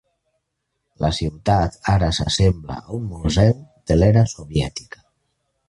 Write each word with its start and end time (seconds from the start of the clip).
La 1.03 1.11
ciutat 1.17 1.77
ara 1.93 2.09
s'assembla 2.19 2.79
a 2.79 2.97
un 2.97 3.05
museu 3.13 3.55
de 3.91 4.01
l'era 4.01 4.27
soviètica. 4.35 5.07